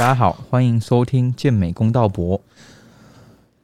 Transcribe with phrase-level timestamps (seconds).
[0.00, 2.40] 大家好，欢迎收听健美公道博，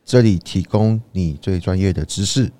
[0.04, 2.52] 这里提供你最专业的知识，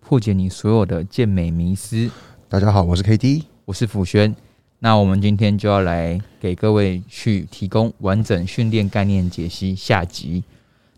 [0.00, 2.10] 破解你所有的健美迷思。
[2.46, 4.36] 大家好，我是 K D，我是辅轩。
[4.80, 10.44] 那我们今天就要来给各位去提供完整训练概念解析下集。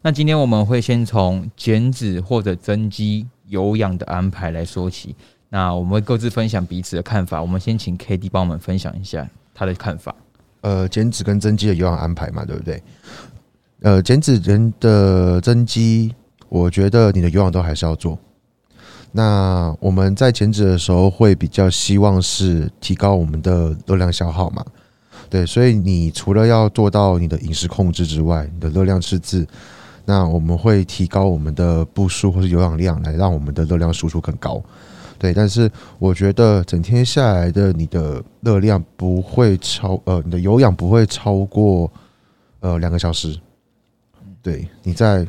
[0.03, 5.15] 那今天我们会先从减脂或者增肌、有氧的安排来说起。
[5.51, 7.41] 那我们会各自分享彼此的看法。
[7.41, 10.13] 我们先请 K D 帮我们分享一下他的看法。
[10.65, 12.83] 呃，减脂跟增肌的有氧安排嘛，对不对？
[13.83, 16.15] 呃，减脂人的增肌，
[16.49, 18.19] 我觉得你的有氧都还是要做。
[19.13, 24.65] 那我们在减脂的时候会比较希望是提高我们的热量消耗嘛，
[25.29, 29.47] 对，所以你除了要做到你的饮食控制之外，你的热量赤字，
[30.07, 34.63] 那我们会提高我们的步数或是有氧量，来让我们的热量输出更高。
[35.25, 41.91] 对，但是我觉得整天下来的你的热量不会超呃，你的有氧不会超过
[42.61, 43.35] 呃两个小时。
[44.43, 45.27] 对，你在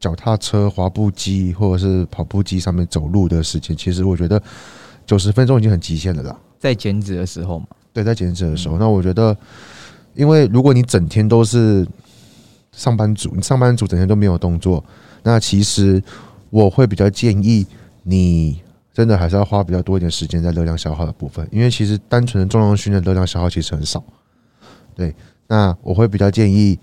[0.00, 4.42] 脚踏车、滑步机或者是跑步机上面走路的时间，其实我觉得
[5.04, 6.34] 九十分钟已经很极限了啦。
[6.58, 9.36] 在减脂的时候嘛，对，在减脂的时候，那我觉得，
[10.14, 11.86] 因为如果你整天都是
[12.72, 14.82] 上班族，你上班族整天都没有动作，
[15.22, 16.02] 那其实
[16.48, 17.66] 我会比较建议
[18.04, 18.63] 你。
[18.94, 24.02] 真的还是要花比较多一点时间在热量消耗的部分，因为其实单纯的重量训练热量消耗其实很少。
[24.94, 25.12] 对，
[25.48, 26.78] 那我会比较建议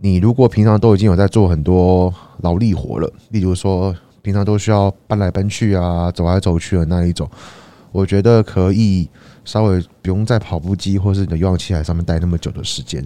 [0.00, 7.28] 你，如果平常都已经有在做很多劳力活了，例如说平常都需要搬来搬去啊、走来走去的那一种，
[7.90, 9.10] 我觉得可以
[9.44, 13.04] 稍微不用在跑步机或是你的有氧器材上面待那么久的时间。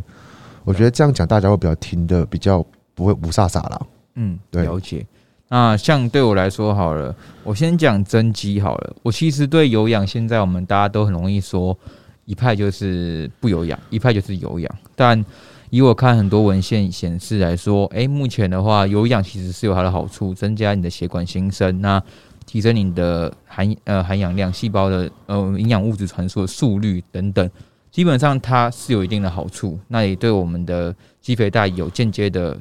[0.65, 2.63] 我觉得这样讲大家会比较听的比较
[2.95, 3.81] 不会不飒飒啦。
[4.17, 5.07] 嗯，对了解。
[5.49, 7.15] 那像对我来说好了，
[7.45, 8.97] 我先讲增肌好了。
[9.03, 11.77] 我其实对有氧，现在我们大家都很容易说
[12.25, 14.75] 一派就是不有氧，一派就是有氧。
[14.97, 15.23] 但
[15.71, 22.03] 以我看很多文献显示来说，诶，目前的话有氧其实是有它的好处，增加你的血管新生，那
[22.47, 27.49] 提升你的含呃含氧量、细胞的呃营养物质传输的速率等等，
[27.93, 29.79] 基本上它是有一定的好处。
[29.89, 32.59] 那也对我们的肌肥大有间接的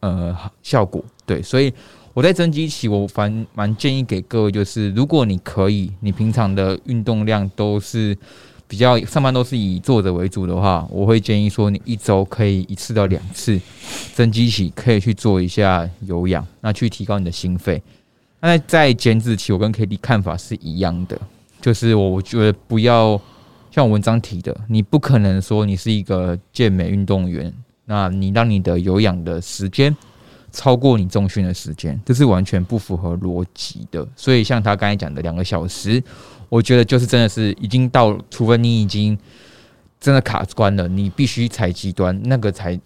[0.00, 1.02] 呃效果。
[1.26, 1.72] 对，所以。
[2.18, 8.18] 我在增肌期，我反蛮建议给各位，就是如果你可以，你平常的运动量都是
[8.66, 13.60] 比较上班都是以坐着为主的话，我会建议说，你一周可以一次到两次
[14.14, 17.80] 增肌期，可以去做一下有氧，那去提高你的心肺。
[18.40, 21.16] 那在减脂期，我跟 K D 看法是一样的，
[21.60, 23.20] 就是我觉得不要
[23.70, 27.54] 像文章提的，你不可能说你是一个健美运动员，
[27.84, 29.96] 那你让你的有氧的时间。
[30.58, 34.04] 超过你中训的时间，这是完全不符合逻辑的。
[34.16, 36.02] 所以像他刚才讲的两个小时，
[36.48, 39.16] 我觉得就是真的是已经到，除非你已经
[40.00, 42.76] 真的卡关了，你必须踩极端，那个才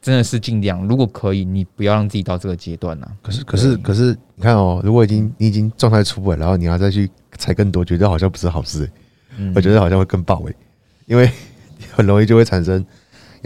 [0.00, 0.86] 真的是尽量。
[0.86, 3.08] 如果可以，你不要让自己到这个阶段呐。
[3.20, 8.88] 可是，可是，可是，你看哦，如果已经你已经状态出不来，然后你要再去踩更多，觉得好像不是好事。
[9.36, 10.54] 嗯，我觉得好像会更爆诶，
[11.06, 11.28] 因为
[11.90, 12.86] 很容易就会产生。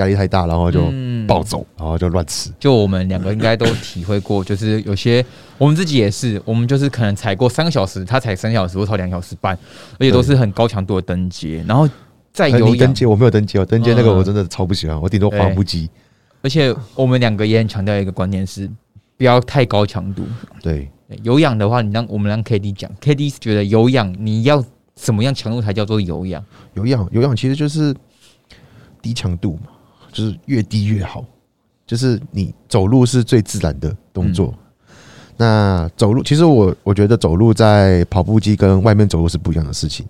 [0.00, 0.92] 压力太大，然后就
[1.26, 2.50] 暴走，然后就乱吃。
[2.58, 5.24] 就我们两个应该都体会过，就是有些
[5.58, 9.56] 我们自己也是，我们就是可能踩过三个小时，他踩三小时，我踩两小时半，
[9.98, 11.64] 而且都是很高强度的登阶。
[11.68, 11.88] 然后
[12.32, 15.88] 再有登阶，我没有登阶哦，登阶那个我真的超不喜欢，我顶多滑步机。
[16.42, 18.68] 而且我们两个也很强调一个观念是，
[19.18, 20.24] 不要太高强度。
[20.62, 20.90] 对，
[21.22, 24.64] 有氧的话，你让我们让 K D 讲，K D 觉得有氧你要
[24.96, 26.42] 什么样强度才叫做有氧？
[26.74, 27.94] 有氧，有氧其实就是
[29.02, 29.69] 低强度嘛。
[30.12, 31.24] 就是越低越好，
[31.86, 34.54] 就是你走路是最自然的动作。
[35.36, 40.04] 那走路，其实我我觉得走路在跑步机跟外面走路是不一样的事情。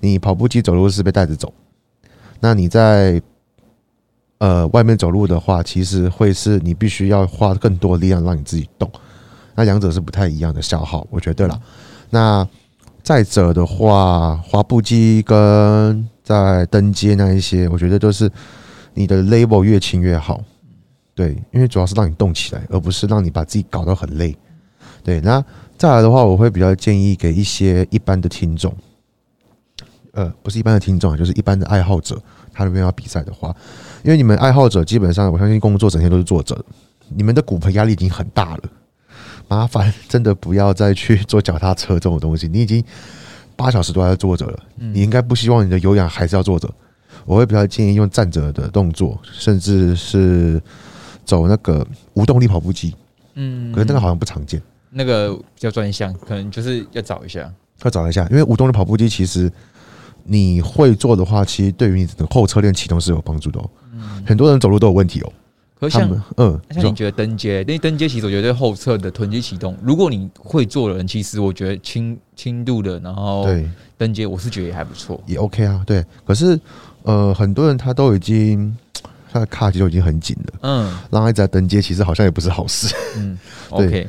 [0.00, 1.50] 你跑步机走路是被带着走，
[2.38, 3.22] 那你在
[4.38, 8.90] 呃外面走路的话，其实会是你必须要花更多力量让你自己动。
[9.54, 11.58] 那两者是不太一样的消耗，我觉得啦。
[12.10, 12.46] 那
[13.02, 18.30] 再者的话，滑步机跟在登阶那一些，我觉得都是。
[18.94, 20.40] 你的 label 越轻越好，
[21.14, 24.34] 对，因为主要是让你动起来，而不是让你把自己搞得很累。
[25.02, 25.44] 对，那
[25.76, 28.74] 再来的话，我会比较建议给一些一般的听众，
[30.12, 32.16] 呃，不是一般的听众啊，就是一般的爱好者，
[32.52, 33.54] 他那边要比赛的话，
[34.02, 36.64] 因为你们爱好者基本上，我相信工作整天都是坐着，
[37.08, 38.62] 你们的骨盆压力已经很大了，
[39.48, 42.82] 麻烦真的不要再去做脚踏车这种东西，你已经
[43.56, 46.72] 八小时都在坐着了，你应该不希望你的有氧还是要坐着。
[47.26, 50.60] 我会比较建议用站着的动作，甚至是
[51.24, 52.94] 走那个无动力跑步机。
[53.34, 54.60] 嗯，可是那个好像不常见。
[54.90, 58.26] 那个比较专项，可能就是要找一下，要找一下。
[58.30, 59.50] 因为无动力跑步机其实
[60.22, 63.58] 你会做的话，其实对于你的后侧链启动是有帮助的。
[63.58, 63.70] 哦。
[63.92, 65.32] 嗯，很多人走路都有问题哦。
[65.80, 73.68] 可像嗯，像你觉得登阶，因为登阶其实我觉得后侧的臀肌启动，如果你会做的人，其实我觉得轻轻度的，然后对
[73.98, 75.20] 登阶，我是觉得也还不错。
[75.26, 76.04] 也 OK 啊，对。
[76.24, 76.58] 可是
[77.04, 78.76] 呃，很多人他都已经
[79.32, 82.94] 他的卡其实已经很紧了，嗯让他一直在登阶，其实好像也不是好事。
[83.16, 83.38] 嗯
[83.76, 84.08] 对，OK。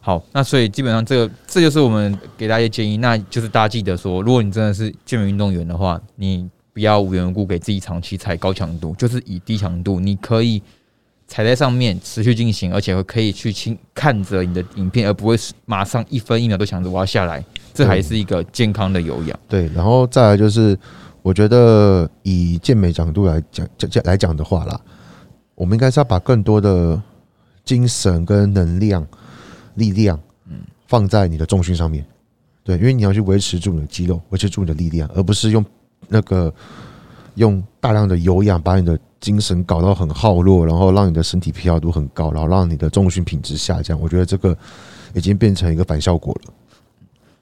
[0.00, 10.62] 好，那所以基本上这个这就是我们给大家建议，那就是大家记得说，如果你真的是健美运动员的话，你不要无缘无故给自己长期踩高强度，就是以低强度，你可以
[11.26, 17.44] 踩在上面持续进行，而且可以去轻看着你的影片，而不会是马上一分一秒都想着我要下来，
[17.74, 19.36] 这还是一个健康的有氧。
[19.48, 20.78] 对，然后再来就是，
[21.26, 24.80] 我觉得以健美角度来讲讲讲来讲的话啦，
[25.56, 27.02] 我们应该是要把更多的
[27.64, 29.04] 精神跟能量、
[29.74, 30.16] 力量，
[30.48, 32.06] 嗯，放在你的重训上面。
[32.62, 35.64] 对，因为你要去维持住你的肌肉，维持住你的力量，而不是用
[36.06, 36.54] 那个
[37.34, 44.00] 用大量的有氧把你的精神搞到很耗弱，然后让你的身体疲劳度很高，然后让你的重训品质下降。
[44.00, 44.56] 我觉得这个
[45.12, 46.54] 已经变成一个反效果了。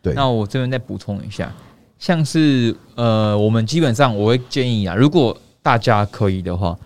[0.00, 1.52] 对，那我这边再补充一下，
[1.98, 6.76] 像是呃，我们基本上我会建议啊，如果大家可以的话，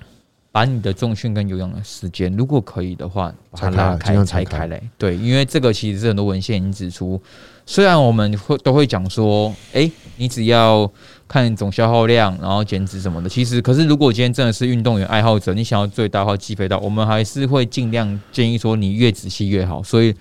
[0.50, 4.82] 把你的重训跟有氧的时间，如果可以的话，把它拉开尽量拆开拆开来。
[4.96, 7.20] 对，因为这个其实是很多文献已经指出，
[7.66, 10.90] 虽然我们会都会讲说，诶，你只要
[11.26, 19.82] 看总消耗量，然后减脂什么的，其实可是如果今天真的是运动员爱好者，你想要最大化肌肥大，我们还是会尽量建议说你越仔细越好。
[19.82, 20.14] 所以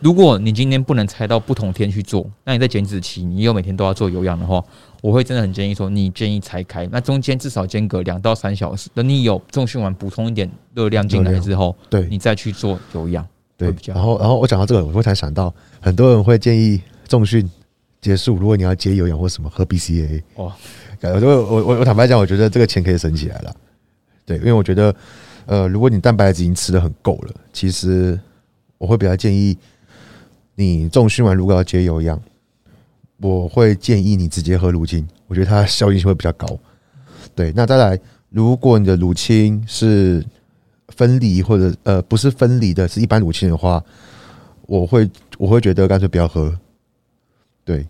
[0.00, 4.62] 如果你今天不能拆到不同天去做，那你在减脂期，你又每天都要做有氧的话，
[5.00, 13.26] 我会真的很建议说，你建议拆开，那中间至少间隔两到三小时，等你有重训完补充一点热量进来之后，对，你再去做有氧。
[13.56, 16.78] 对然后然后我讲到这个，我会才想到，很多人会建议
[17.08, 17.50] 重训
[18.02, 20.22] 结束，如果你要接有氧或什么，喝 BCAA。
[20.34, 20.52] 哦，
[21.00, 23.56] 感觉我我我我坦白讲，我觉得这个钱可以省起来了。
[24.26, 24.94] 对，因为我觉得，
[25.46, 28.20] 呃，如果你蛋白质已经吃的很够了，其实
[28.76, 29.56] 我会比较建议
[30.56, 32.20] 你重训完如果要接有氧，
[33.18, 36.46] 我会建议你直接喝乳清，我觉得它的效应会比较高。
[37.34, 38.00] 对，那再来，
[38.30, 40.24] 如果你的乳清是
[40.88, 43.82] 分离或者呃不是分离的，是一般乳清的话，
[44.66, 45.08] 我会
[45.38, 46.52] 我会觉得干脆不要喝。
[47.64, 47.86] 对，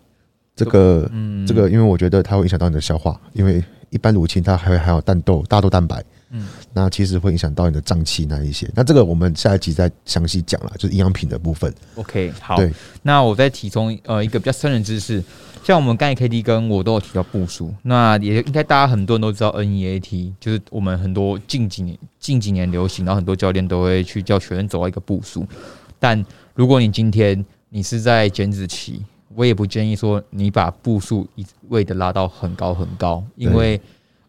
[0.55, 6.05] 这个嗯这个，因为我觉得它会影响到你的消化，因为一般乳清它还会含有蛋豆、大豆蛋白，
[6.37, 8.71] 嗯，那其实会影响到你的脏器那一些。
[8.75, 11.73] 那这个我们下一集再详细讲了，就是营养品的部分。
[11.95, 12.71] OK，好对，
[13.03, 15.23] 那我再提供呃一个比较深的知识，
[15.65, 25.47] 像我们刚才 K D 跟我都有提到步数，那也应该大家很多人都知道 NEAT，就是我们很多近几年近几年流行，然后很多教练都会去教学生走到一个步数。
[25.99, 26.23] 但
[26.55, 29.03] 如果你今天你是在减脂期，
[29.35, 33.81] 我也不建议说你把步数一味的拉到很高很高，因为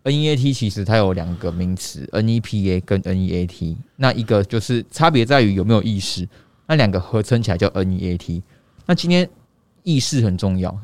[0.09, 6.27] NEAT 其实它有两个名词，NEPA 跟 NEAT，那一个就是差别在于有没有意识，
[6.67, 8.41] 那两个合称起来叫 NEAT。
[8.85, 9.29] 那今天
[9.83, 10.77] 意识很重要。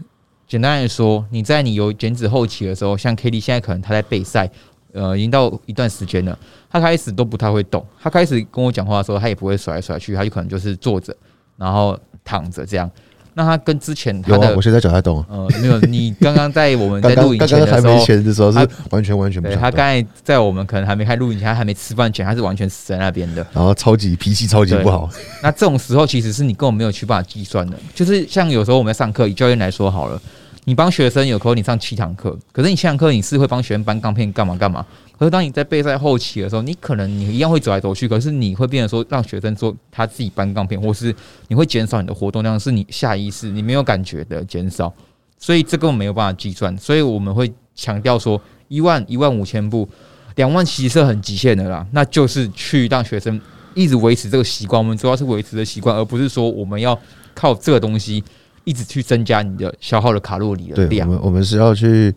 [0.47, 4.49] 简单来说，你在你有减脂后期的时候，像 K D 现在可能他在备赛，
[4.91, 6.37] 呃，已经到一段时间了，
[6.69, 7.83] 他开始都不太会动。
[7.99, 11.15] 他开始跟我讲话的时候，他也不会甩来甩去，他就可能就是坐着，
[11.57, 12.91] 然后躺着这样。
[13.35, 15.25] 那他跟之前他有啊，的我现在脚在动啊。
[15.29, 23.45] 呃没有，你刚刚在我们在录影前的时候没，钱的时候是他完全完全不对想，他刚才在我们可能还没开录影前，他还没吃饭前，他是完全死在那边的。
[23.53, 25.09] 然后超级脾气超级不好。
[25.41, 30.21] 那这种时候其实是你根本没有去办法计算的，就是像有时候我们在上课，以教练来说好了，
[30.65, 34.85] 你帮学生有时候你上七堂课，可是你七堂课你是会帮学生搬钢片干嘛干嘛，
[35.17, 41.13] 可是当你在备赛后期的时候，你可能你一样会走来走去，可是你会变成说让学生说他自己搬钢片，或是
[41.49, 44.93] 你会减少你的活动量，是你下意识你没有感觉的减少，
[45.37, 49.87] 所以这个没有办法计算，所以我们会强调说一万一万五千步，
[50.35, 53.39] 两万其实是很极限的啦，那就是去让学生
[53.73, 56.97] 一直维持这个习惯，我们主要是维持的习惯，而不是说我们要
[57.33, 58.23] 靠这个东西
[58.63, 61.09] 一直去增加你的消耗的卡路里的量，我量。
[61.09, 62.13] 们我们是要去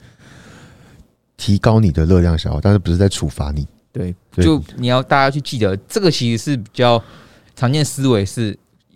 [1.36, 3.66] 提高你的热量消耗，但是不是在处罚你。
[3.92, 7.02] 对，就你要大家去记得，这个其实是比较
[7.54, 8.54] 常见思维是，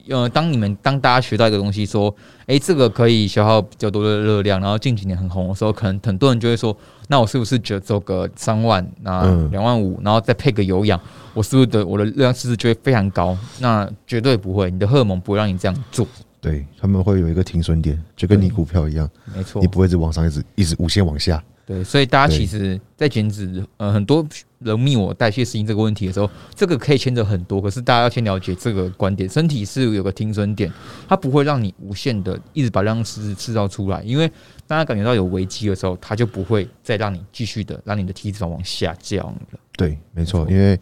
[0.09, 2.15] 呃，当你们当大家学到一个东西，说，
[2.47, 6.77] 诶，这个可以消耗比较多的热量，然后近几年很红的时候，可能很多人就会说，
[7.09, 11.01] 那我是不是只走个三万，那嗯两万五，然后再配个有氧，
[11.33, 13.35] 我是不是的我的热量是不是就会非常高？
[13.59, 16.07] 那绝对不会，你的荷尔蒙不会让你这样做，
[16.41, 19.69] 对他们会有一个停损点，就跟你股票一样，没错你。
[19.69, 21.43] 不会一直往上，一直一直无限往下。
[21.67, 24.27] 对，所以大家其实，在减脂，呃，很多
[24.59, 27.61] 人密我代谢适应这个问题的时候，这个可以牵扯很多。
[27.61, 30.73] 可是大家要先了解这个观点，身体是有个停损点，
[31.09, 34.27] 它不会让你无限的一直把量制制造出来，因为
[34.67, 39.41] 当他感觉到有危机的时候，它就不会再让你继续的让你的体脂肪往下降了。
[39.77, 40.77] 对，没错因为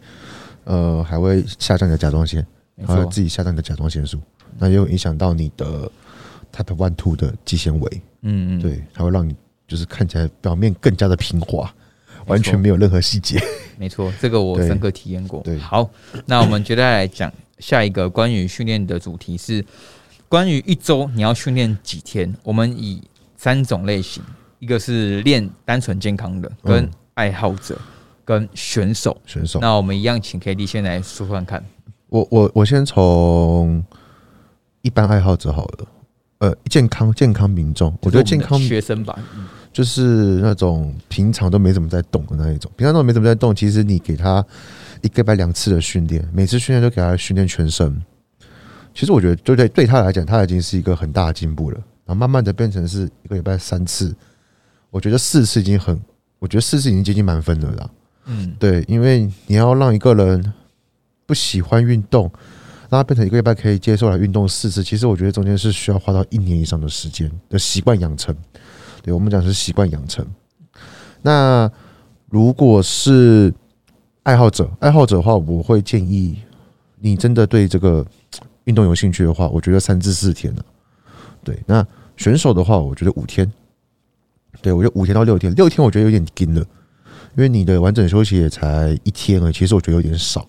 [0.63, 2.43] 呃，还会下降你的甲状腺，
[2.79, 4.19] 没错，还会自己下降你的甲状腺素，
[4.57, 5.91] 那又影响到你的
[6.53, 9.35] Type One Two 的肌纤维，嗯嗯，对，它会让你
[9.67, 11.71] 就是看起来表面更加的平滑，
[12.25, 13.39] 完全没有任何细节。
[13.77, 15.41] 没错，这个我深刻体验过。
[15.41, 15.89] 对好，
[16.25, 19.63] 那我们接下来讲下一个关于训练的主题是
[20.27, 22.33] 关于一周你要训练几天？
[22.43, 23.01] 我们以
[23.37, 24.23] 三种类型，
[24.59, 27.79] 一个是练单纯健康的，跟嗯爱好者，
[28.25, 29.15] 跟选手。
[29.25, 31.63] 选手，那我们一样，请 K D 先来说说看看。
[32.09, 33.83] 我我我先从
[34.81, 35.87] 一般爱好者好了，
[36.39, 43.53] 呃，健康健康民众，我觉得健康学生吧，嗯就是那种平常都没怎么在动的那一种，平常都没怎么在动。
[43.55, 44.43] 其实你给他
[45.01, 48.01] 一个礼拜两次的训练，每次训练都给他训练全身。
[48.95, 51.77] 其实我觉得，就对对他来讲，他已经是一个很大的进步了。
[52.05, 54.13] 然后慢慢的变成是一个礼拜三次，
[54.89, 55.97] 我觉得四次已经很，
[56.39, 57.89] 我觉得四次已经接近满分了啦。
[58.25, 60.53] 嗯，对，因为你要让一个人
[61.29, 62.23] 不喜欢运动，
[62.89, 68.35] 让他变成一个礼拜可以接受来运动四次，其实我觉得中间是需要花到一年以上的时间的习惯养成。
[69.03, 70.25] 对我们讲是习惯养成。
[71.21, 71.71] 那
[72.29, 73.53] 如果是
[74.23, 76.41] 爱好者，爱好者的话，我会建议
[76.99, 78.03] 你真的对这个
[78.63, 80.63] 运动有兴趣的话，我觉得三至四天呢、
[81.43, 81.85] 对，那
[82.17, 83.47] 选手的话，我觉得五天。
[84.63, 86.61] 对我觉得五天到六天，六天我觉得有点紧了。
[87.37, 90.47] 因为你的完整休息也才一天而已，其实我觉得有点少。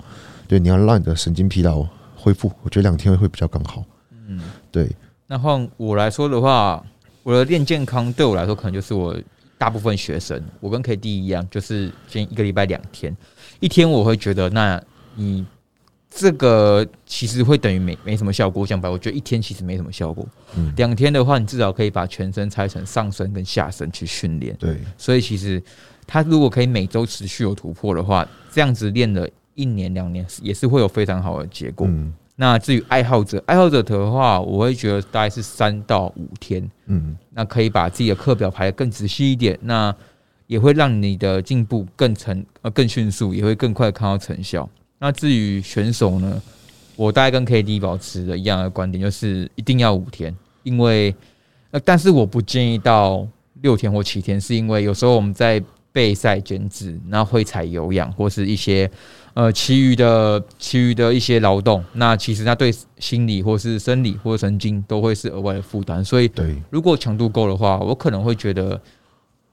[0.50, 3.85] 对，你要让你的神经疲劳恢复，我觉得两天会比较刚好。
[4.26, 4.40] 嗯，
[4.73, 4.90] 对，
[5.28, 6.85] 那换我来说的话，
[7.23, 9.16] 我的练健康对我来说，可能就是我
[9.57, 13.16] 大部分学生，我跟 K D 一样，就是先一个礼拜两天，
[13.61, 14.83] 一天我会觉得，那
[15.14, 15.47] 你
[16.11, 18.66] 这个其实会等于没没什么效果。
[18.66, 20.26] 讲白，我觉得一天其实没什么效果。
[20.57, 24.57] 嗯，两天的话，你至少可以把全身拆成上身跟下身去训练。
[24.57, 25.62] 对，所以其实
[26.09, 29.28] 他如果可以每周持续有突破的话，这样子练了
[29.61, 31.87] 一年两年，也是会有非常好的结果。
[31.87, 39.95] 嗯那至于爱好者，爱好者的话，我会觉得大概是三到五天，嗯那可以把自己的课表排得更仔细一点，那
[40.47, 44.67] 也会让你的进步更成呃更迅速，也会更快看到成效。
[44.99, 46.40] 那至于选手呢，
[46.97, 51.14] 我大概跟 KD 保持的一样的观点，就是一定要五天，因为
[51.73, 53.29] 呃，但是我不建议到
[53.61, 58.90] 六天或七天，是因为有时候我们在备赛减脂，那会采有氧或是一些
[59.35, 68.80] 呃其余的其余的一些劳动，那其实它对心理或是生理或神经都会是额外的负担，所以对，如果强度够的话，我可能会觉得，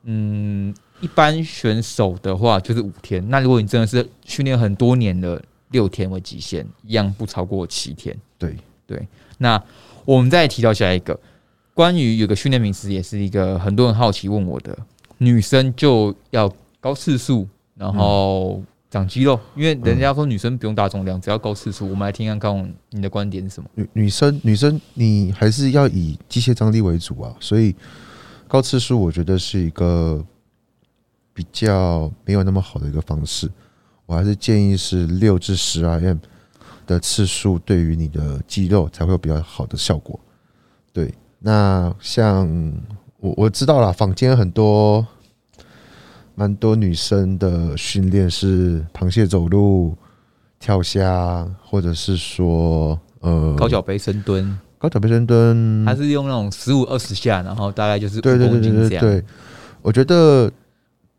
[0.03, 3.27] 嗯，一般选手的话就是五天。
[3.29, 5.41] 那如果你真的是训练很多年的，
[5.71, 8.15] 六天为极限，一样不超过七天。
[8.37, 9.07] 对对，
[9.39, 9.61] 那
[10.05, 11.19] 我们再提到下一个，
[11.73, 14.77] 关于有个训练名词，也是一个很多人好奇问我的，
[15.17, 21.89] 女生就要高次数，然后长肌肉，因为人家说女生不用大重量，只要高次数。
[21.89, 23.69] 我们来听看看你的观点是什么？
[23.75, 27.75] 女女生女生你还是要以机械张力为主啊，所以
[28.47, 30.23] 高次数我觉得是一个
[31.33, 33.49] 比较没有那么好的一个方式。
[34.05, 36.17] 我还是建议是六至十 RM
[36.85, 40.17] 的次数，对于你的肌肉才会有比较好的效果。
[40.93, 42.47] 对，那像
[43.19, 45.05] 我我知道啦，坊间很多
[46.35, 49.95] 蛮多女生的训练是螃蟹走路、
[50.59, 59.03] 跳虾，或者是说呃高脚杯深蹲，高脚杯深蹲，还是用那种十五二十下，然后大概就是五对对对公斤这样。
[59.03, 59.25] 对对对，
[59.81, 60.51] 我觉得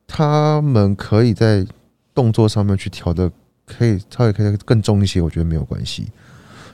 [0.06, 1.66] 他们可以在
[2.14, 3.28] 动作上面去调的，
[3.66, 6.06] 可以稍微可以更重一些，我觉得没有关系。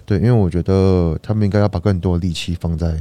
[0.05, 2.95] 对，因为我觉得他们应该要把更多的力气放在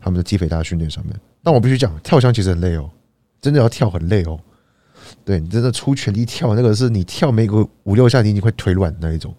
[0.00, 1.14] 他们的肌肥大训练上面。
[1.42, 2.90] 但我必须讲，跳箱其实很累哦，
[3.40, 4.38] 真的要跳很累哦。
[5.24, 9.34] 对你真的出全力跳，那个是你跳没个五六下，你已经会腿软那一种。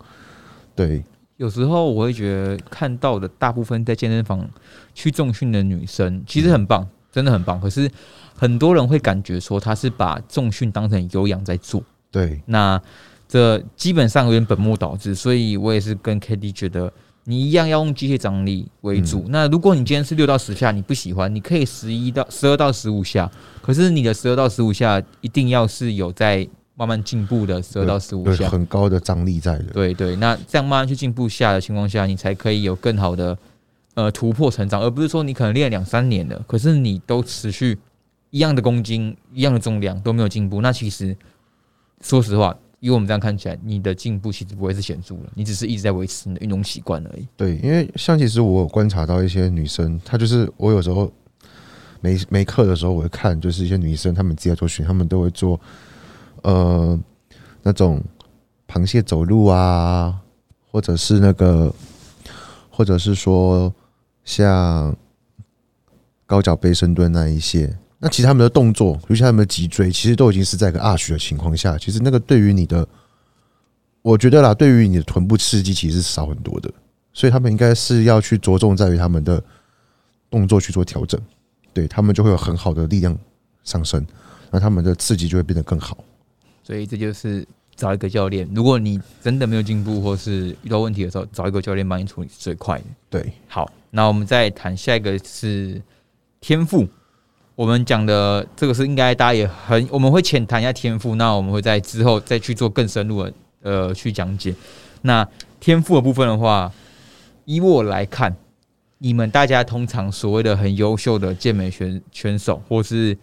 [0.75, 1.03] 对，
[1.37, 4.49] 有时候我会觉得看到的大部分在健身房
[4.93, 7.59] 去重训的女生，其实很棒，真的很棒。
[7.59, 7.89] 可是
[8.35, 12.81] 很多人会感觉说，她是把重训当成有氧在做，对，那
[13.27, 15.13] 这基本上有点本末倒置。
[15.13, 16.91] 所以我也是跟 k d 觉得，
[17.29, 19.23] 你一样要用机械张力为主。
[19.29, 23.29] 那如果你今天是六到十下，你不喜欢，你可以十一到十二到十五下。
[23.61, 28.49] 可是你的十二到十五下一定要是有在慢慢进步的十二到十五下。
[28.49, 29.65] 很高的张力在的。
[29.65, 33.37] 对对，那这样慢慢去进步下的情况下，你才可以有更好的
[33.93, 37.77] 呃突破成长，而不是说你可能练两三年了，可是你都持续
[38.31, 41.15] 一样的公斤、一样的重量都没有进步，那其实
[42.01, 47.27] 说实话，以我们这样看起来，你的进步其实不会是显著的，你只是一直在维持你的运动习惯而已。
[47.35, 51.11] 对，因为像其实我有观察到一些女生，她就是我有时候
[51.99, 55.59] 没没课的时候，我会看，就是一些女生她们自己在做训，她们都会做
[56.43, 56.97] 呃
[57.63, 58.01] 那种
[58.67, 60.21] 螃蟹走路啊，
[60.71, 61.73] 或者是那个，
[62.69, 63.73] 或者是说
[64.23, 64.95] 像
[66.25, 72.87] 高脚背深蹲那一些，那其实他们的动作，尤其他们的脊椎，其实都已经是在一个 arch 的情况下，其实那个对于你的，
[74.01, 76.71] 我觉得啦，对于你的臀部刺激其实是少很多的，
[77.11, 79.43] 所以他们应该是要去着重在于他们的
[80.29, 81.19] 动作去做调整，
[81.73, 83.17] 对他们就会有很好的力量
[83.65, 84.07] 上升，
[84.49, 85.97] 那他们的刺激就会变得更好。
[86.63, 88.47] 所以这就是找一个教练。
[88.55, 92.85] 如果你真的没有进步，或是遇到问题的时候，找一个教练帮你处理是最快的。
[93.09, 95.81] 对，好，那我们再谈下一个是
[96.39, 96.87] 天赋。
[97.59, 101.15] 我们讲的这个是应该大家也很，我们会浅谈一下天赋。
[101.15, 104.55] 那我们会在之后再去做更深入的呃去讲解。
[105.01, 105.27] 那
[105.59, 106.71] 天赋的部分的话，
[107.43, 108.33] 以我来看，
[108.99, 113.17] 你们大家通常所谓的很优秀的健美选选手，或是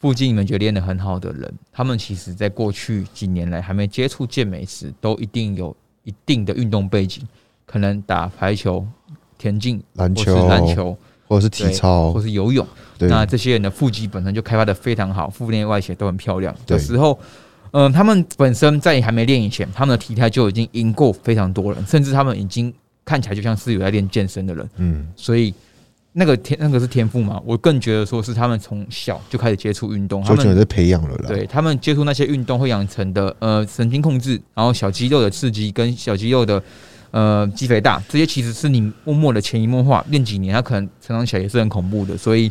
[0.00, 7.22] 附近你们觉得练得很好的人，他们其实在过去几年来还没接触健美时，都一定有一定的运动背景，
[7.64, 8.84] 可能打排球、
[9.38, 10.98] 田径、篮球、篮球。
[11.28, 12.70] 或者是体操或，是游泳，对，
[13.00, 17.18] 那这些人的腹肌本身就开发的非常好，腹内外斜都很漂亮对的时候，
[17.72, 22.72] 嗯、他们本身在还没练以前，他们的体态就已经赢过非常多人，甚至他们已经
[23.04, 25.54] 看起来就像是有在练健身的人，嗯，所以
[26.12, 27.40] 那个天那个是天赋嘛？
[27.44, 31.28] 我更觉得说是他们从小就开始接触运动，他们就觉得培养了啦。
[31.28, 36.60] 对他们接触那些运动会养成的呃神经控制，然后小肌肉的刺激跟小肌肉的
[37.12, 42.16] 呃肌肥大，这些其实是你默默的潜移默化练几年，它可能成长起来也是很恐怖的。
[42.16, 42.50] 所以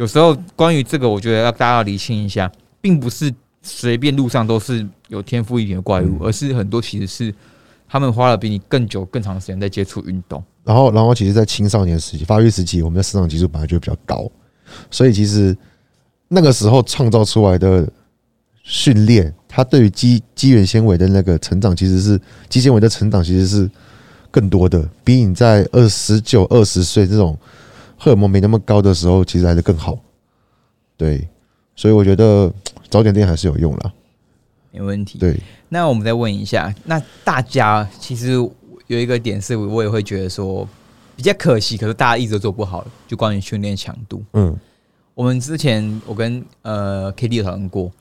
[0.00, 3.30] 有时候关于这个，我觉得要大家要理清一下，并不是
[3.60, 7.34] 随便路上都是有天赋异禀的怪物，嗯而是很多其实是
[7.86, 10.42] 他们花了比你更久、更长时间在接触运动。
[10.64, 14.26] 然后，然后其实，在青少年时期、发育时期，我们的生长激素本来就比较高，
[14.90, 15.54] 所以其实
[16.28, 17.86] 那个时候创造出来的
[18.62, 23.70] 训练，它对于肌肌原纤维的那个成长，其实是肌纤维的成长，其实是
[24.30, 27.36] 更多的，比你在二十九、二十岁这种
[28.02, 29.98] 荷尔蒙没那么高的时候，其实来的更好。
[30.96, 31.28] 对，
[31.76, 32.50] 所以我觉得
[32.88, 33.92] 早点练还是有用啦。
[34.70, 35.18] 没问题。
[35.18, 38.30] 对，那我们再问一下，那大家其实
[38.86, 40.66] 有一个点是我也会觉得说
[41.14, 44.24] 比较可惜，可是大家一直都做不好，就关于训练强度。
[44.32, 44.56] 嗯，
[45.14, 47.92] 我们之前我跟呃 K D 有讨论过，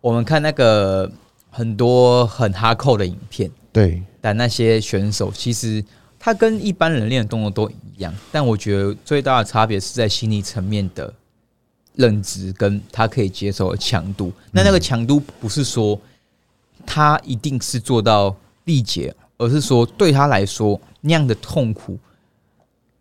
[0.00, 1.12] 我们看那个
[1.50, 5.84] 很多很哈扣的影片，对，但那些选手其实
[6.18, 11.12] 他跟一般人练的动作都一样，但我觉得最大的差别是在心理层面的
[11.94, 14.32] 认知跟他可以接受的强度。
[14.50, 16.00] 那那个强度不是说
[16.84, 21.98] 他一定是做到力竭，而是说对他来说那样的痛苦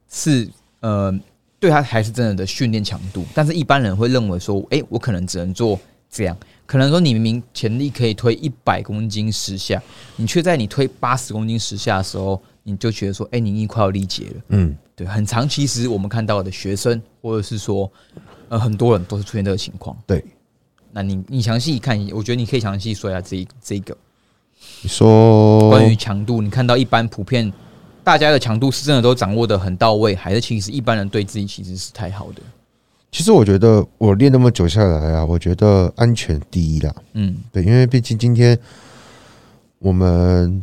[0.10, 0.48] 是
[0.82, 1.12] 呃
[1.60, 3.26] 对他还是真的的训练强度。
[3.34, 5.80] 但是一般人会认为说，诶，我可能只能做
[6.10, 6.38] 这样。
[6.66, 9.82] 可能说你明明潜力可以推一百公斤十下，
[10.16, 14.42] 你却在你推八十公斤十下的时候，你就觉得说，哎、你已经快要力竭了。
[14.50, 15.48] 嗯，对，很长。
[15.48, 17.92] 其实我们看到的学生，或者是说，
[18.50, 19.96] 呃，很多人都是出现这个情况。
[20.08, 20.24] 对。
[20.96, 23.98] 那你你详细看，我觉得你可以详细说一下这一这一个
[24.84, 27.52] 你说关于强度，你看到一般普遍
[28.04, 32.42] 大家的强度是真的都掌握的很到位，还是其实一般人对自己其实是太好的？
[33.12, 36.94] 其实我觉得我练那么久下来啊，我觉得安全第一啦。
[37.14, 38.56] 嗯对，因为毕竟今天
[39.80, 40.62] 我们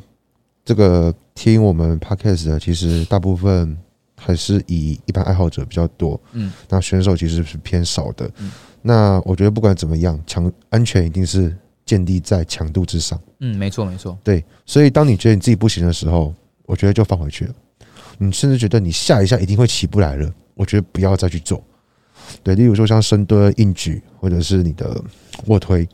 [0.64, 3.74] 这个听我们 podcast 的，其实大部分
[4.14, 8.30] 还是以一般爱好者比较多，嗯，那选手其实是偏少的。
[8.40, 8.50] 嗯
[8.82, 13.18] 那我觉得不管怎么样，强安全一定是建立在强度之上。
[13.38, 16.34] 嗯，没错没错，对，所以当你觉得你自己不行的时候，
[16.66, 17.54] 我觉得就放回去了。
[18.18, 21.62] 你甚至觉得你下一下一定会起不来了，我觉得不要再去做。
[22.42, 25.02] 对，例如说像深蹲、硬举，或者是你的
[25.46, 25.88] 卧推，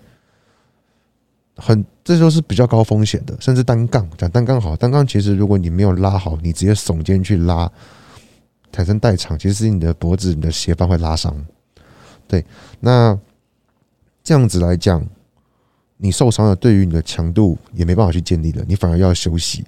[1.56, 3.36] 很这都是比较高风险的。
[3.40, 7.70] 甚至单杠，讲单杠好，单杠其实如果你没有拉好，你直接耸肩去拉，
[8.72, 11.34] 产生代偿，其实是你的脖子、你的斜方会拉伤。
[12.28, 12.44] 对，
[12.80, 13.18] 那
[14.22, 15.04] 这样子来讲，
[15.96, 19.64] 你受伤了，对于你的强度也没办法去建立了，你反而要休息。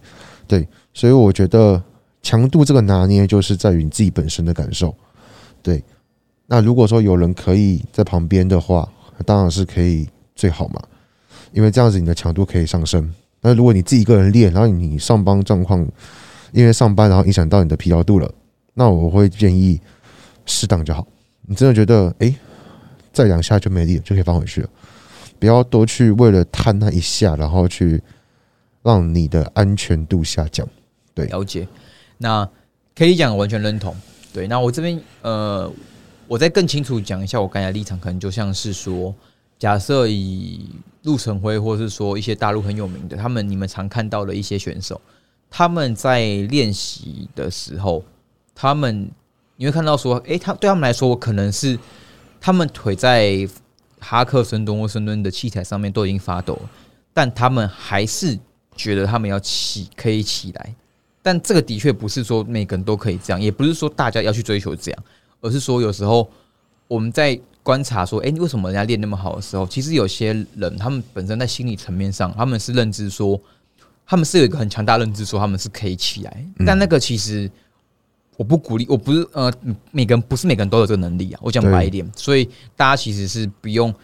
[0.46, 1.82] 对，所以我觉得
[2.22, 4.94] 强度这个拿捏就是在于你自己本身的感受。
[5.62, 5.82] 对，
[6.46, 8.88] 那如果说有人可以在旁边的话，
[9.24, 10.82] 当然是可以最好嘛，
[11.52, 13.12] 因为这样子你的强度可以上升。
[13.40, 15.86] 那如果你自己一个人练，然后你上班状况
[16.52, 18.30] 因为上班然后影响到你的疲劳度了，
[18.74, 19.80] 那我会建议
[20.46, 21.06] 适当就好。
[21.42, 22.34] 你真的觉得诶，
[23.12, 24.68] 再两下就没力了，就可以放回去了。
[25.38, 28.02] 不要多去为了贪那一下，然后去
[28.82, 30.68] 让你的安全度下降。
[31.14, 31.66] 对了解。
[32.16, 32.48] 那
[32.96, 33.96] K 以讲完全认同。
[34.32, 35.70] 对，那我这边呃，
[36.26, 39.14] 我再更清楚讲一下我刚才的立场，可能就像是说，
[39.58, 40.70] 假设以
[41.02, 45.00] 陆晨辉，或是说一些大陆很有名的，他们你们常看到的一些选手，
[45.50, 48.04] 他们在练习的时候，
[48.54, 49.10] 他们
[49.56, 51.78] 你会看到说，诶，他对他们来说，我可能是
[52.40, 53.48] 他们腿在
[53.98, 56.56] 哈克深蹲或深蹲的器材上面都已经发抖，
[57.12, 58.38] 但他们还是
[58.76, 60.74] 觉得他们要起可以起来。
[61.20, 65.04] 但这个的确不是说每个人都可以这样，也不是说大家要去追求这样，
[65.40, 66.30] 而是说有时候
[66.86, 67.38] 我们在
[67.68, 73.38] 观察说，哎、为什么人家练那么好的时候，其实有些人他们本身在心理层面上，他们是认知说，
[74.06, 77.50] 他们是有一个很强大认知说他们是可以起来，但那个其实
[78.38, 79.52] 我不鼓励，我不是呃，
[79.90, 83.94] 每个人不是每个人都有这个能力啊，我讲白一点，所以大家其实是不用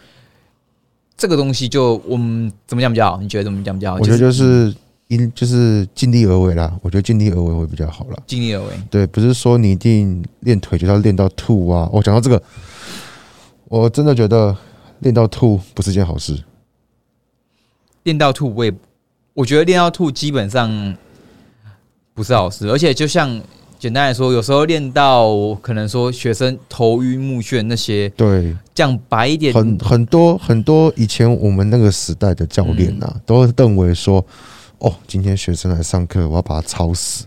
[1.17, 3.19] 这个东西就我们怎么讲比较好？
[3.19, 3.97] 你觉得怎么讲比较好？
[3.97, 4.71] 我觉得就是
[5.07, 8.17] 因就是尽力而为啦，我觉得尽力而为会比较好啦。
[8.27, 8.67] 尽力而为。
[8.91, 11.89] 对，不是说你一定练腿就要练到吐啊。
[11.91, 12.39] 我、讲到这个，
[13.67, 14.55] 我真的觉得
[14.99, 16.37] 练到吐不是件好事。
[18.03, 18.73] 练到吐，我也
[19.33, 20.95] 我觉得练到吐基本上
[22.13, 23.41] 不是好事，而且就像
[23.79, 34.23] 简单来说，有时候练到可能说学生头晕目眩那些，对，讲白一点，很很多很多以前我们那个时代的教练啊，嗯都认为说，
[34.77, 37.25] 哦，今天学生来上课，我要把他操死。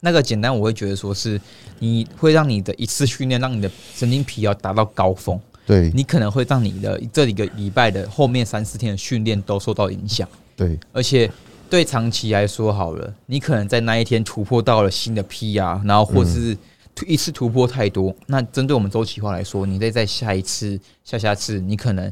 [0.00, 1.40] 那个简单，我会觉得说是
[1.78, 5.90] 你会让你的一次训练，让你的神经疲劳达到高峰，对。
[5.94, 10.28] 你可能会让你的这一个礼拜的后面三四天的训练都受到影响。
[10.56, 10.78] 对。
[10.92, 11.30] 而且
[11.68, 16.56] 对长期来说好了，你可能在那一天突破到了新的 P 啊，然后或是
[16.94, 22.10] 突一次突破太多，那针对我们周期化来说，你再在下一次、下下次，你可能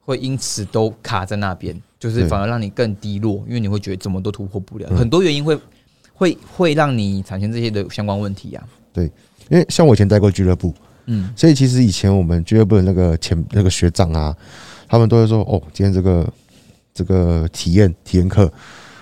[0.00, 4.96] 会因此都卡在那边，就是反而让你更低落，因为你会觉得怎么都突破不了，嗯。
[4.96, 5.58] 很多原因会
[6.18, 8.62] 会会让你产生这些的相关问题啊。
[9.48, 10.74] 因为像我以前待过俱乐部，
[11.06, 14.36] 嗯，所以其实以前我们俱乐部的那个前那个学长啊，
[14.86, 16.30] 他们都会说，哦，今天这个
[16.92, 18.52] 这个体验体验课，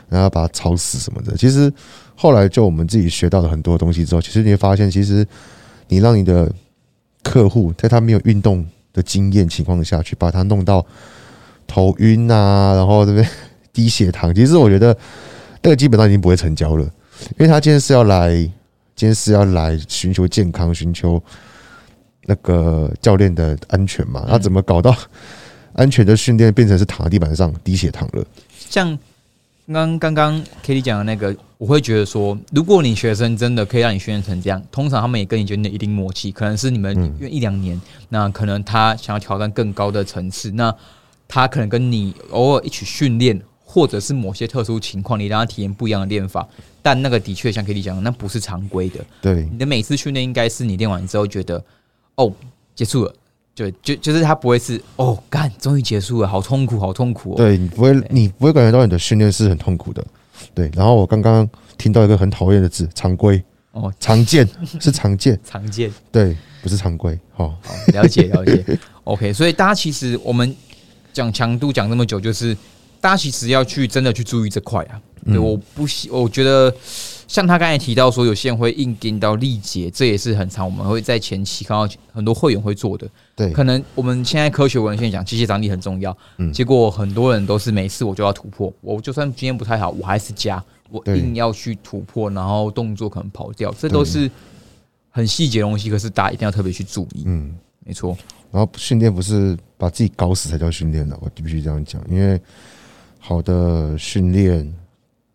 [0.08, 1.36] 然后把它吵死什么的。
[1.36, 1.72] 其实
[2.14, 5.26] 后来就我们自己学到了很多东西之后，其实你会发现，其实
[5.88, 6.48] 你让你的
[7.24, 10.84] 客户在他没有运动的经验情况下去把他弄到
[11.66, 13.28] 头晕啊，然后这边
[13.72, 14.96] 低血糖，其实我觉得
[15.62, 16.88] 那个基本上已经不会成交了，
[17.38, 18.30] 因为他今天是要来，
[18.94, 21.22] 今天是要来寻求健康，寻求
[22.24, 24.96] 那个教练的安全嘛，他怎么搞到
[25.74, 28.24] 安全的训练变成是躺在地板上低血糖了？
[28.68, 28.98] 像
[29.66, 40.72] 刚刚刚 k t 讲的那个，我会觉得说，如果你学生真的可以让你训练成这样，通常他们也跟你建立一定默契，可能是你们嗯约一两年，那可能他想要挑战更高的层次，那
[41.26, 43.40] 他可能跟你偶尔一起训练，
[43.76, 46.48] 或者是某些特殊情况，你让他体验不一样的练法，
[46.80, 49.04] 但那个的确像 k t 讲的，那不是常规的。
[49.20, 51.62] 对你的每次训练应该是你练完之后觉得，
[52.14, 52.32] 哦，
[52.74, 53.14] 结束了。
[53.54, 57.36] 就就就是他不会是哦，干，终于结束了，好痛苦，好痛苦哦。
[57.36, 60.02] 对，你不会你不会感觉到你的训练是很痛苦的。
[60.54, 64.48] 对，然后我刚刚听到一个很讨厌的字，常规、哦，常见
[64.80, 65.92] 是常见，常见。
[66.10, 67.12] 对，不是常规。
[67.36, 68.78] 哦，好，了解了解。
[69.04, 70.54] OK，所以大家其实我们
[71.12, 72.54] 讲强度讲这么久，就是
[73.00, 75.00] 大家其实要去真的去注意这块啊。
[75.24, 76.72] 对，嗯我不喜，我觉得
[77.26, 83.08] 像他刚才提到说，有些人会硬盯到力竭，这也是很常我们会在前期看到很多会员会做的。
[83.34, 94.30] 对，可能我们现在科学文献讲机械张力很重要，嗯结果很多人都是每次我就要突破，我就算今天不太好，我还是加，我硬要去突破，然后动作可能跑掉，这都是
[95.10, 97.24] 很细节的东西，可是大家一定要特别去注意。
[97.26, 97.52] 嗯，
[97.84, 98.16] 没错，
[98.52, 102.00] 然后训练不是把自己搞死才叫训练的，我必须这样讲。
[102.08, 102.40] 因为
[103.28, 104.72] 好的训练，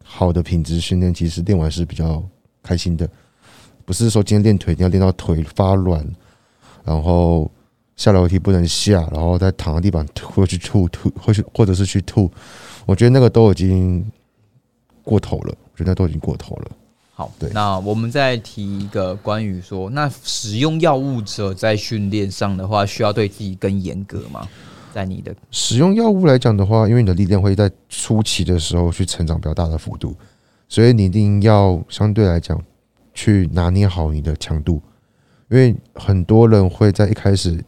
[0.01, 2.23] 好的品质训练，其实练完是比较
[2.63, 3.05] 开心的，
[3.83, 6.01] 不是说今天练腿一定要练到腿发软，
[6.85, 7.51] 然后
[7.97, 12.31] 下楼梯不能下，然后再躺在地板或去吐吐，或去或者是去吐。
[12.85, 14.09] 我觉得那个都已经
[15.03, 16.71] 过头了，我觉得都已经过头了。
[17.13, 24.47] 好对，那我们再提一个关于说，那使用药物者在训练上的话，需要对自己更严格吗？
[24.93, 30.13] 在你的使用药物来讲的话，因为你的力量会在初期的时候去成长比较大的幅度，
[30.67, 32.61] 所以你一定要相对来讲
[33.13, 34.81] 去拿捏好你的强度，
[35.49, 37.63] 因为很多人会在一开始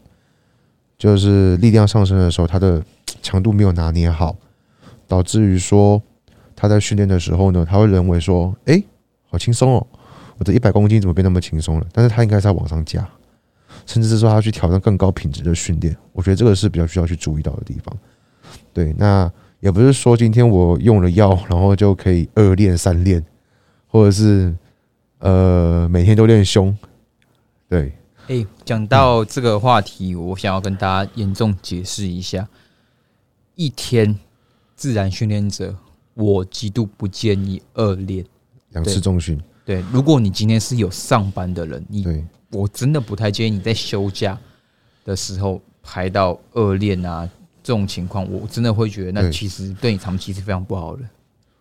[0.98, 2.84] 就是力量上升的时候，他的
[3.22, 4.36] 强度没有拿捏好，
[5.08, 6.02] 导致于说
[6.56, 8.84] 他在训练的时候呢，他会认为说，诶，
[9.30, 9.88] 好轻松哦，
[10.38, 11.88] 我的一百公斤怎么变那么轻松了？
[11.94, 13.08] 但是他应该是要往上加。
[13.86, 17.98] 甚至是说他去挑战更高品质的训练，我觉得这个是比较需要去注意到的地方。
[18.74, 23.24] 对，那也不是说今天我用了药，然后就可以二练三练，
[23.88, 24.54] 或者是
[25.20, 26.76] 呃每天都练胸。
[27.70, 27.94] 对，
[28.28, 32.48] 诶，讲到这个话题，我想要跟大家严重解释一下。
[33.56, 34.18] 一天
[34.76, 35.76] 自然训练者，
[36.16, 38.26] 我极度不建议二练。
[38.70, 44.38] 两次重训，对，如果你今天是有上班的人，你对我真的不太建议你在休假
[45.04, 47.30] 的时候排到二练啊
[47.62, 51.04] 这种情况，我真的会觉得那其实对你长期是非常不好的。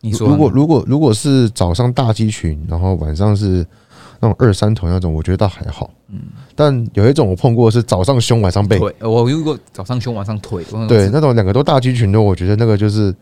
[0.00, 3.64] 你说如果如果如果是早上大肌群，然后晚上是
[4.18, 5.90] 那种二三头那种，我觉得倒还好。
[6.08, 6.20] 嗯，
[6.54, 13.14] 但有一种我碰过是早上胸晚上背，腿，我如果早上胸晚上腿，对，那种两个都大肌群的，我觉得那个就是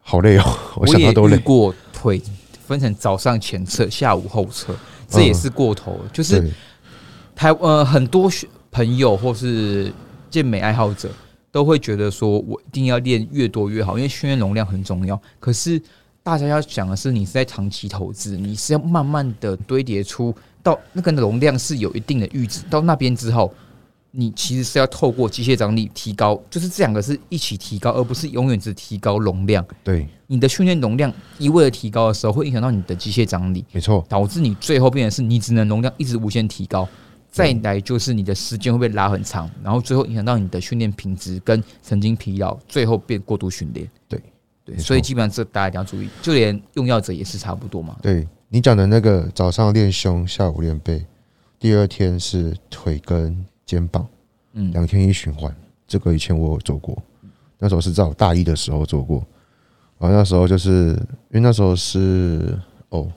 [0.00, 0.44] 好累哦，
[0.76, 1.36] 我想到都累。
[1.36, 2.22] 遇过腿
[2.64, 4.72] 分成早上前侧、下午后侧，
[5.12, 6.10] 这也是过头了。
[6.12, 6.50] 就是对
[7.34, 9.92] 台呃很多学朋友或是
[10.30, 11.10] 健美爱好者
[11.50, 15.20] 都会觉得说，我一定要练越多越好，因为训练容量很重要。
[15.38, 15.80] 可是
[16.22, 23.52] 大家要想的是，你是在长期投资，你是要慢慢的堆叠出到那个容量是有一定的阈值，到那边之后。
[24.14, 29.66] 你其实是要透过机械张力提高，就是这两个是一起提高，而不是永远只提高容量。
[29.82, 36.86] 对，你的训练容量一味的提高的时候，会影响到你的机械张力，没错，导致你最后变成是你只能容量一直无限提高。
[37.30, 43.90] 再来就是你的时间会被拉很长，然后最后影响到你的训练品质跟神经疲劳，最后变过度训练。
[44.06, 44.22] 对
[44.62, 47.96] 对，所以基本上这大家一定要注意，就连用药者也是差不多嘛。
[48.02, 51.06] 对你讲的那个早上练胸，下午练背，
[51.58, 54.06] 第二天是腿跟肩膀，
[54.52, 55.54] 嗯，两天一循环。
[55.86, 56.96] 这个以前我有做过，
[57.58, 59.24] 那时候是在我大一的时候做过。
[59.98, 60.90] 然后那时候就是
[61.30, 63.12] 因为那时候是哦，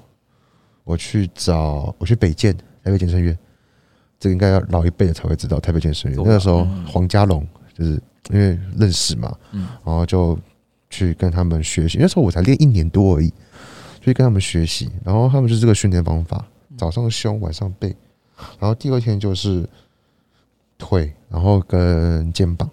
[0.83, 3.35] 我去找我去北建台北健身院，
[4.19, 6.21] 这个应该要老一辈的才会知道台北健身院。
[6.23, 7.93] 那个时候嗯黄家龙就是
[8.29, 10.37] 因为认识嘛，嗯然后就
[10.89, 11.97] 去跟他们学习。
[11.99, 13.29] 那时候我才练一年多而已，
[13.99, 14.91] 就去跟他们学习。
[15.03, 16.45] 然后他们就是这个训练方法，
[16.77, 17.95] 早上胸，晚上背，
[18.59, 19.67] 然后第二天就是
[20.85, 22.69] 腿，然后跟肩膀，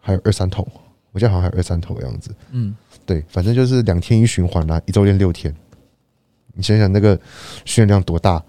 [0.00, 0.66] 还有二三头。
[1.12, 2.34] 我记得好像还有二三头的样子。
[2.52, 5.54] 嗯，对，反正就是两天一循环啦、一周练六天。
[6.54, 7.14] 你想想那个
[7.66, 8.42] 训练量多大？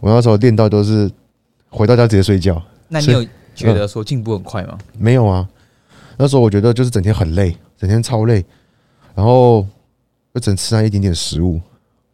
[0.00, 1.10] 我那时候练到都是
[1.68, 2.60] 回到家直接睡觉。
[2.88, 3.22] 那你有
[3.54, 4.78] 觉得说进步很快吗？
[4.96, 5.46] 没有啊，
[6.16, 8.42] 那时候我觉得就是整天很累，整天超累，
[9.14, 9.66] 然后
[10.32, 11.60] 就只能吃上一点点食物，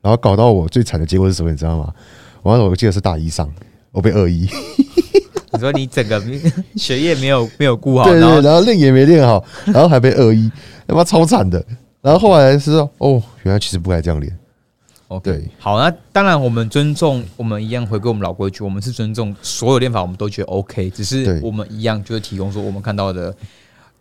[0.03, 1.51] 然后搞到我最惨的结果是什么？
[1.51, 1.95] 你知道吗？
[2.43, 3.51] 我那时候我记得是大一上，
[3.93, 4.47] 我被二一，
[5.55, 6.23] 你说你整个
[6.77, 10.51] 学业没有没有顾好，对对，然后然后练也没练好，然后还被恶意，
[10.87, 11.65] 他妈超惨的。
[12.03, 14.39] 然后后来是说哦，原来其实不该这样练。
[15.09, 23.35] OK，对好，那当然我们尊重，我们一样回归我们老规矩，我们是尊重所有练法，我们都觉得 OK，只是对我们一样就是提供说我们看到的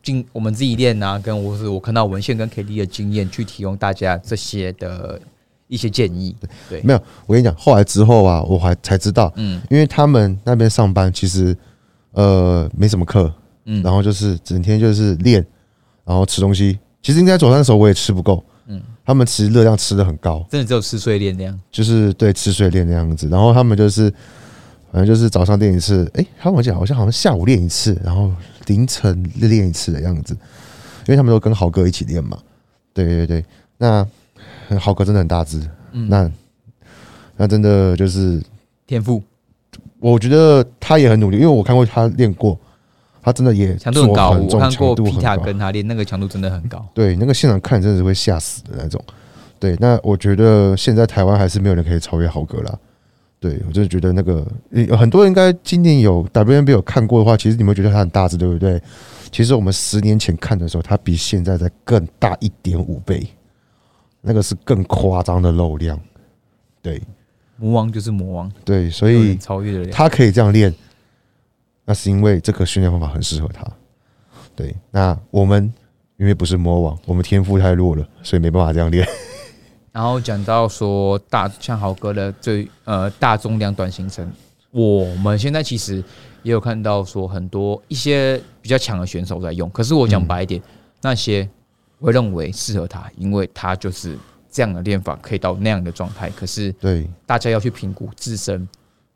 [0.01, 5.19] 经，我们自己练啊，跟我是我看到文献跟 K D 的经验，去提供大家这些的
[5.73, 6.35] 一些建议。
[6.69, 11.55] 对，没有，我跟你讲，后来之后啊，我还才知道，嗯因为他们那边上班其实
[12.11, 13.33] 呃没什么课，
[13.65, 15.45] 嗯，然后就是整天就是练，
[16.05, 16.77] 然后吃东西。
[17.01, 21.59] 其实应该早上的时候我也吃不够，嗯嗯，他们其实热量吃的很高，真的只有吃睡练那样。
[21.69, 23.27] 就是对吃睡练那样子。
[23.27, 24.09] 然后他们就是
[24.91, 28.31] 反正就是早上练一次，诶，他们讲好像好像下午练一次，然后
[28.67, 30.33] 凌晨练一次的样子，
[31.07, 32.37] 因为他们都跟豪哥一起练嘛。
[32.93, 33.45] 对对对，
[33.77, 34.07] 那
[34.79, 35.59] 豪哥真的很大只，
[35.91, 36.31] 嗯，那
[37.37, 38.41] 那真的就是
[38.85, 39.21] 天赋
[39.99, 42.59] 我觉得他也很努力，因为我看过他练过，
[43.21, 46.85] 他真的也强度很高，我看过强度很 Pita 高跟他练那个强度真的很高。
[46.93, 49.03] 对，那个现场看真的是会吓死的那种。
[49.59, 52.77] 对，那我觉得现在台湾还是没有人可以超越豪哥啦。
[53.39, 58.81] 对我真的觉得那个有很多人应该今年有 WNB 有看过的话，其实你们觉得他很大只，对不对？
[59.31, 63.25] 其实我们十年前看的时候，他比现在在更大一点五倍，
[64.23, 65.99] 那个是更夸张的肉量。
[66.81, 66.99] 对
[67.57, 69.91] 魔王就是魔王，对，所以超越得了。
[69.91, 70.73] 他可以这样练，
[71.85, 73.63] 那是因为这个训练方法很适合他。
[74.55, 75.71] 对，那我们
[76.17, 79.07] 因为不是魔王，我们天赋太弱了，所以没办法这样练。
[79.93, 84.29] 然后讲到说大像豪哥的最呃大重量短行程，
[84.71, 86.03] 我们现在其实
[86.41, 90.61] 也有看到说很多一些比较强的选手在用，可是我讲白一点，
[91.01, 91.47] 那些
[92.03, 94.17] 我认为适合他，因为他就是
[94.51, 96.29] 这样的练法可以到那样的状态。
[96.31, 98.67] 可是对，大家要去评估自身，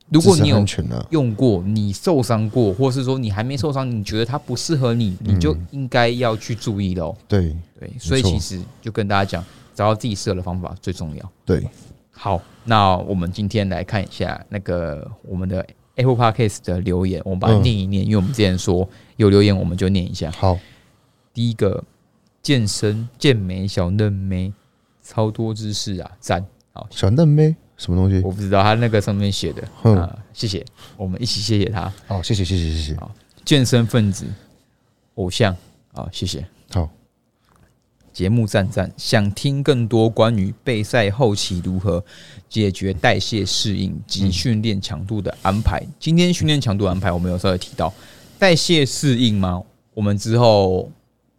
[0.09, 0.65] 如果你有
[1.09, 7.13] 用过，你受伤过，或是说你还没受伤，你觉得它不适合你，你就应该要去注意喽。
[7.27, 9.43] 对对，所以其实就跟大家讲，
[9.75, 11.31] 找到自己适合的方法最重要。
[11.43, 11.67] 对，
[12.11, 20.31] 好，那我们今天来看一下那个我们的 Apple Podcast 的留言，我们把它嗯念一念，因为我们之前说有留言我们就念一下。
[20.31, 20.57] 好，
[21.33, 21.83] 第一个，
[22.47, 24.53] 健身健美小嫩妹，
[25.03, 26.45] 超多知识啊，赞！
[26.71, 28.25] 好，小嫩妹什么东西？
[28.25, 31.91] 我不知道他那个上面写的嗯啊，谢谢，我们一起谢谢他。
[32.07, 32.95] 好，谢谢谢谢谢谢。
[32.95, 33.11] 好
[33.43, 34.25] 健身分子、
[35.15, 35.53] 偶像
[35.91, 36.47] 好，谢谢。
[36.71, 36.89] 好，
[38.13, 42.01] 节目赞赞，想听更多关于备赛后期如何
[42.47, 45.85] 解决代谢适应及训练强度的安排。
[45.99, 47.93] 今天训练强度安排，我们有稍微提到
[48.39, 49.61] 代谢适应吗？
[49.93, 50.89] 我们之后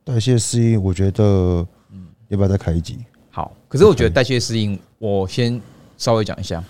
[0.08, 1.66] 代谢适应，我觉得，
[2.28, 2.96] 要不要再开一集？
[3.28, 5.60] 好，可是我觉得代谢适应，我先
[5.98, 6.64] 稍微讲一下，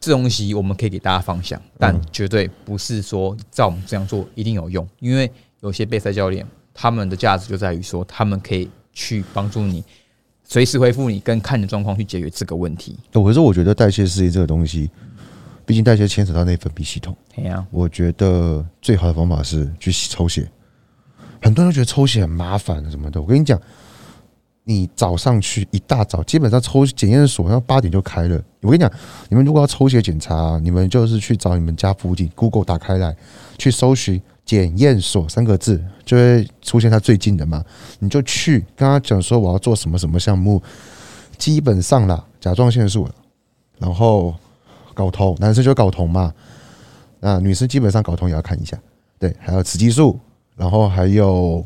[0.00, 9.84] 这东西我们可以给大家方向，但绝对不是说照我们这样做一定有用，因为有些备赛教练他们的价值就在于说，他们可以去帮助你
[10.42, 12.98] 随时恢复你跟看你的状况去解决这个问题。
[13.12, 14.90] 可是我觉得代谢适应这个东西，
[15.64, 20.50] 毕竟代谢牵扯到内分泌系统，哎呀，我觉得最好的方法是去抽血。
[21.46, 23.56] 很多人觉得抽血很麻烦什么的，我跟你讲，
[24.64, 28.42] 你早上去一大早，基本上抽检验所要八点就开了。
[28.62, 28.92] 我跟你讲，
[29.28, 33.16] 你们如果要抽血检查，你们就是去找你们家附近，Google 打开来，
[33.58, 37.64] 去搜寻检验所三个字，就会出现它最近的嘛。
[38.00, 40.60] 你就去跟他讲说我要做什么什么项目，
[41.38, 43.08] 基本上啦，甲状腺素，
[43.78, 44.34] 然后
[44.96, 46.34] 睾酮，男生就睾酮嘛，
[47.20, 48.76] 那女生基本上睾酮也要看一下，
[49.16, 50.18] 对，还有雌激素。
[50.56, 51.64] 然后还有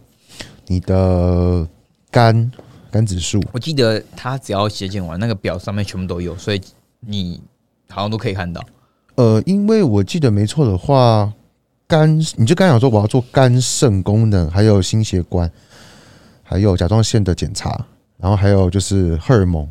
[0.66, 1.66] 你的
[2.10, 2.50] 肝
[2.90, 6.60] 肝指数，我记得他只要写检完那个表上面全部都有，所以
[6.98, 7.40] 你
[7.88, 8.60] 好像都可以看到。
[9.14, 11.32] 呃，因为我记得没错的话，
[11.86, 15.48] 肝你就刚讲说我要做肝肾功能，还有心血管，
[16.42, 19.68] 还有甲状腺的检查，然后还有就是荷尔蒙，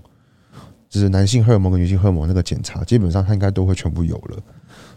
[0.90, 4.38] 就是男性荷尔蒙跟女性荷尔蒙那个检查，基本上他应该都会全部有了。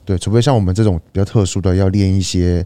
[0.04, 2.64] 对，除非像我们这种比较特殊的，要练一些。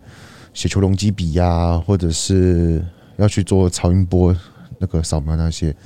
[0.56, 2.82] 血球容积比呀，或者是
[3.18, 4.34] 要去做超音波
[4.78, 5.76] 那个扫描那些，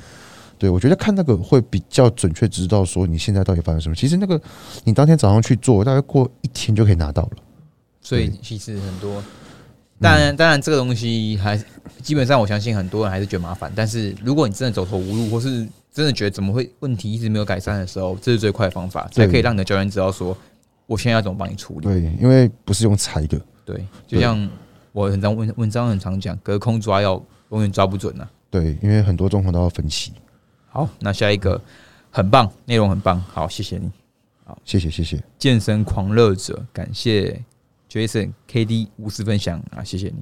[0.56, 3.96] 对我觉得看那个会比较准确，知道说你现在到底发生什么。
[3.96, 4.40] 其实那个
[4.84, 7.30] 你当天早上去做，大概过一天就可以拿到了。
[8.00, 9.20] 所以其实很多，
[10.00, 11.60] 当然当然这个东西还
[12.00, 13.72] 基本上我相信很多人还是觉得麻烦。
[13.74, 20.36] 但是如果你真的走投无路，或是真的觉得怎么会问题一直没有改善的时候，这是最快的方法，才可以让你的教练知道说
[20.86, 21.88] 我现在要怎么帮你处理。
[21.88, 23.40] 对，因为不是用猜的。
[23.72, 24.48] 对，就像
[24.92, 28.28] 我很常文文章很常讲，隔空抓药永远抓不准呐。
[28.50, 30.12] 对，因为很多状况都要分析。
[30.68, 31.60] 好，那下一个
[32.10, 33.90] 很棒，内容很棒，好，谢谢你。
[34.44, 35.22] 好，谢谢谢谢。
[35.38, 37.40] 健身狂热者，感谢
[37.88, 40.16] Jason KD 无私分享啊，谢谢你。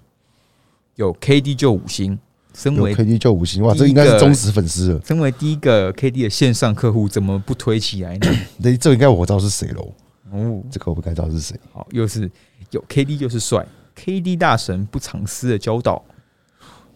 [0.97, 2.19] 有 KD 就五星，
[2.55, 5.01] 身为 KD 就五星，哇，这应该是忠实粉丝了。
[5.07, 8.27] 身为第一个 KD 的线上客户，怎么不推起来呢？
[8.63, 9.93] 这 这应该我知道是谁喽。
[10.33, 11.59] 哦，这个我不该知道是谁。
[11.73, 12.31] 好，又是
[12.71, 16.05] 有 KD 就是帅，KD 大神不藏私的教导，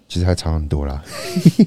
[0.09, 1.03] 其实还差很多啦，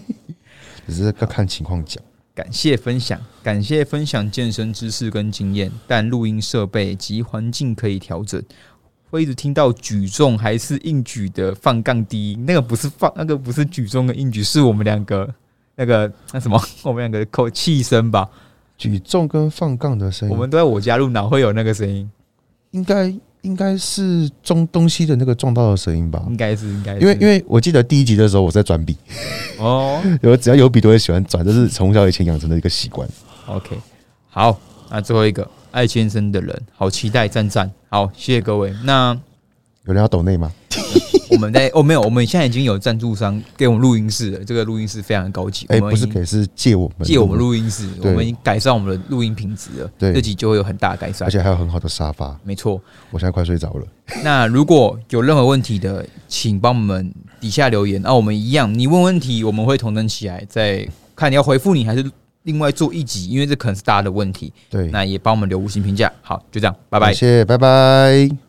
[0.87, 2.03] 只是要看情况讲。
[2.33, 8.43] 感谢分享，感谢分享健身知识跟经验，但录音设备及环境可以调整。
[9.09, 15.33] 会一直听到举重还是硬举的放杠低音，那个不是放，那个不是举重跟硬举，是我们两个
[15.75, 18.29] 那个那什么， 我们两个口气声吧。
[18.77, 22.09] 举重跟放杠的声音，我们都在我家录，哪会有那个声音？
[22.71, 26.23] 应该应该是撞东西的那个撞到的声音吧？
[26.27, 28.97] 应该是应该，因为因为我记得第一集的时候我在转笔
[29.59, 33.07] 哦， 有只要有笔都会喜欢转，这是从小以前养成的一个习惯。
[33.45, 33.77] OK，
[34.29, 34.59] 好，
[34.89, 38.73] 那最后一个爱健身的人，好期待赞赞，好，谢谢各位。
[38.83, 39.17] 那
[39.85, 40.51] 有人要抖内吗？
[41.31, 44.43] 我们在哦没有，我们现在已经有赞助商给我们录音室了。
[44.45, 49.91] 这个录音室非常高级，哎，不是给是借我们借我们录音室，我们已经改善我们的录音品质了。
[49.97, 52.37] 对，这集就会有很大的改善，而且还有很好的沙发。
[52.43, 52.81] 没错，
[53.11, 53.85] 我现在快睡着了。
[54.23, 58.01] 那如果有任何问题的，请帮我们底下留言。
[58.01, 62.09] 那我们一样，你问问题，我们会同等起来，再看你要回复你还是
[62.43, 64.53] 另外做一集，因为这可能是大家的问题。
[64.69, 66.11] 对，那也帮我们留五星评价。
[66.21, 68.44] 好，就这样，拜拜，谢谢，拜拜。